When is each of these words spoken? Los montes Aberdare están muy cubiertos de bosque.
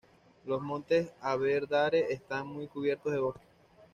Los 0.45 0.63
montes 0.63 1.11
Aberdare 1.21 2.11
están 2.11 2.47
muy 2.47 2.65
cubiertos 2.67 3.13
de 3.13 3.19
bosque. 3.19 3.45